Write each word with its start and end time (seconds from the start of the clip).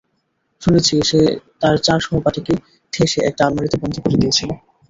শুনেছি 0.61 0.95
সে 1.09 1.19
তার 1.61 1.75
চার 1.85 1.99
সহপাঠীকে 2.05 2.53
ঠেসে 2.93 3.19
একটা 3.29 3.41
আলমারীতে 3.45 3.77
বন্ধ 3.81 3.95
করে 3.99 4.17
দিয়েছিলো। 4.21 4.53